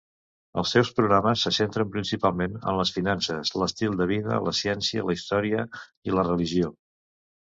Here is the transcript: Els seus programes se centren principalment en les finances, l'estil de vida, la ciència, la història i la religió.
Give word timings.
Els 0.59 0.69
seus 0.75 0.87
programes 0.99 1.41
se 1.47 1.51
centren 1.57 1.91
principalment 1.95 2.55
en 2.71 2.79
les 2.79 2.91
finances, 2.95 3.51
l'estil 3.63 3.97
de 3.99 4.07
vida, 4.13 4.39
la 4.47 4.55
ciència, 4.61 5.05
la 5.11 5.17
història 5.19 5.63
i 6.13 6.17
la 6.21 6.25
religió. 6.29 6.73